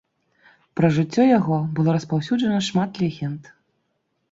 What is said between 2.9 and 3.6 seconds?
легенд.